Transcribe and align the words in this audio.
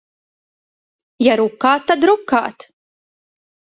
Ja 1.27 1.37
rukāt, 1.43 1.87
tad 1.93 2.11
rukāt. 2.15 2.71